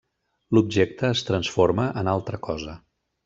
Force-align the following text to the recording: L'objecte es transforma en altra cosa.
L'objecte 0.57 1.07
es 1.17 1.21
transforma 1.27 1.87
en 2.03 2.11
altra 2.17 2.43
cosa. 2.49 2.77